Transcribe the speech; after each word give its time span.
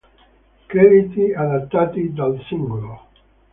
Crediti 0.67 1.31
adattati 1.31 2.11
dal 2.11 2.43
singolo. 2.47 3.05